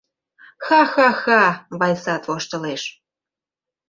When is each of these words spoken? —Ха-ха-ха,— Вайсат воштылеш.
—Ха-ха-ха,— 0.65 1.41
Вайсат 1.79 2.23
воштылеш. 2.29 2.81